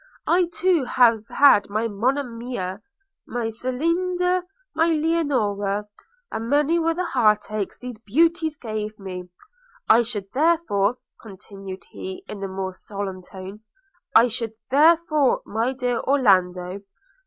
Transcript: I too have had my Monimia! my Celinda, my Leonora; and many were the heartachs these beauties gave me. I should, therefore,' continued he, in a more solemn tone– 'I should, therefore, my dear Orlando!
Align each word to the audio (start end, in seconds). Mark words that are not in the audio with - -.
I 0.25 0.49
too 0.51 0.85
have 0.85 1.27
had 1.27 1.69
my 1.69 1.87
Monimia! 1.87 2.81
my 3.27 3.49
Celinda, 3.49 4.43
my 4.73 4.87
Leonora; 4.87 5.87
and 6.31 6.49
many 6.49 6.79
were 6.79 6.95
the 6.95 7.05
heartachs 7.05 7.77
these 7.77 7.99
beauties 7.99 8.55
gave 8.55 8.97
me. 8.97 9.29
I 9.87 10.01
should, 10.01 10.31
therefore,' 10.33 10.97
continued 11.21 11.83
he, 11.91 12.23
in 12.27 12.43
a 12.43 12.47
more 12.47 12.73
solemn 12.73 13.21
tone– 13.21 13.59
'I 14.15 14.27
should, 14.29 14.53
therefore, 14.71 15.43
my 15.45 15.71
dear 15.71 15.99
Orlando! 15.99 16.81